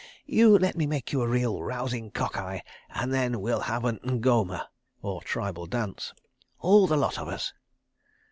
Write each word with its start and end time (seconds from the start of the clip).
"You 0.25 0.57
let 0.57 0.75
me 0.75 0.87
make 0.87 1.13
you 1.13 1.21
a 1.21 1.27
real, 1.27 1.61
rousing 1.61 2.09
cock 2.09 2.35
eye, 2.35 2.63
and 2.89 3.13
then 3.13 3.39
we'll 3.39 3.59
have 3.69 3.85
an 3.85 3.99
n'goma 4.03 4.65
—all 5.03 6.87
the 6.87 6.97
lot 6.97 7.19
of 7.19 7.27
us. 7.27 7.53